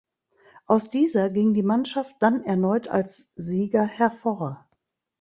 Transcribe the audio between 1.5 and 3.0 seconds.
die Mannschaft dann erneut